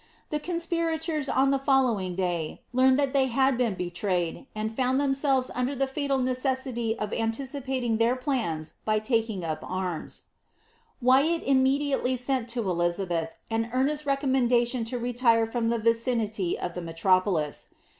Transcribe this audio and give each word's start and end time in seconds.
The 0.31 0.39
conspirators 0.39 1.29
on 1.29 1.51
the 1.51 1.59
follow 1.59 1.99
ing 1.99 2.15
day 2.15 2.63
learned 2.73 2.97
that 2.97 3.13
they 3.13 3.27
had 3.27 3.55
been 3.55 3.75
betrayed, 3.75 4.47
and 4.55 4.75
found 4.75 4.99
themselves 4.99 5.51
under 5.53 5.75
the 5.75 5.85
hil 5.85 6.17
neeeesity 6.17 6.95
of 6.97 7.13
anticipating 7.13 7.99
thmr 7.99 8.19
plans 8.19 8.73
by 8.83 8.97
taking 8.97 9.45
up 9.45 9.59
arms.* 9.61 10.23
Wjrat 11.03 11.43
immediately 11.43 12.17
sent 12.17 12.49
to 12.49 12.67
Elizabeth 12.67 13.35
an 13.51 13.69
earnest 13.73 14.07
recommendation 14.07 14.83
to 14.85 14.97
retire 14.97 15.45
from 15.45 15.69
the 15.69 15.77
vicinity 15.77 16.57
of 16.57 16.73
the 16.73 16.81
metropolis. 16.81 17.67